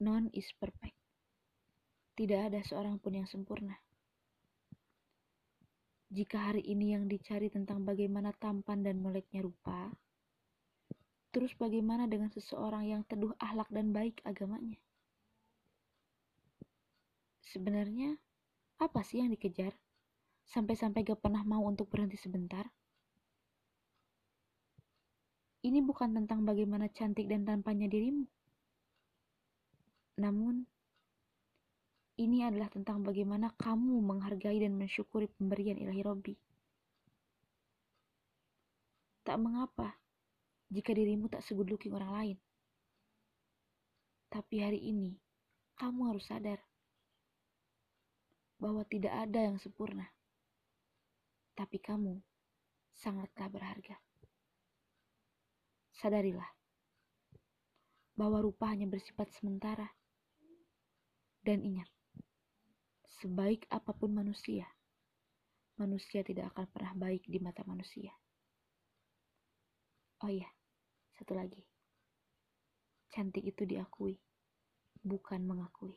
[0.00, 0.96] None is perfect.
[2.16, 3.76] Tidak ada seorang pun yang sempurna.
[6.08, 9.92] Jika hari ini yang dicari tentang bagaimana tampan dan meleknya rupa,
[11.36, 14.80] terus bagaimana dengan seseorang yang teduh ahlak dan baik agamanya?
[17.44, 18.16] Sebenarnya,
[18.80, 19.76] apa sih yang dikejar?
[20.48, 22.64] Sampai-sampai gak pernah mau untuk berhenti sebentar?
[25.60, 28.39] Ini bukan tentang bagaimana cantik dan tampannya dirimu.
[30.20, 30.68] Namun,
[32.20, 36.34] ini adalah tentang bagaimana kamu menghargai dan mensyukuri pemberian ilahi Robi.
[39.24, 39.96] Tak mengapa
[40.68, 42.38] jika dirimu tak segood looking orang lain.
[44.28, 45.16] Tapi hari ini,
[45.80, 46.60] kamu harus sadar
[48.60, 50.04] bahwa tidak ada yang sempurna.
[51.56, 52.20] Tapi kamu
[52.92, 53.96] sangatlah berharga.
[55.96, 56.52] Sadarilah
[58.20, 59.88] bahwa rupa hanya bersifat sementara
[61.40, 61.88] dan ingat,
[63.20, 64.68] sebaik apa pun manusia,
[65.80, 68.12] manusia tidak akan pernah baik di mata manusia.
[70.20, 70.48] Oh iya,
[71.16, 71.64] satu lagi.
[73.08, 74.20] Cantik itu diakui,
[75.00, 75.96] bukan mengakui.